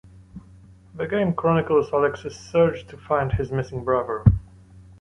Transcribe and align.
The 0.95 1.05
game 1.07 1.35
chronicles 1.35 1.93
Alex's 1.93 2.35
search 2.35 2.87
to 2.87 2.97
find 2.97 3.33
his 3.33 3.51
missing 3.51 3.83
brother. 3.83 4.23